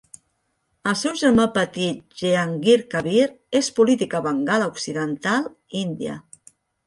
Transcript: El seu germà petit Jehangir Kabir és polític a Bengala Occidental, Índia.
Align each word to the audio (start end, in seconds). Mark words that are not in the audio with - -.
El 0.91 0.95
seu 1.01 1.17
germà 1.19 1.43
petit 1.57 1.99
Jehangir 2.21 2.77
Kabir 2.95 3.27
és 3.61 3.69
polític 3.81 4.17
a 4.21 4.23
Bengala 4.29 4.71
Occidental, 4.73 5.47
Índia. 5.85 6.17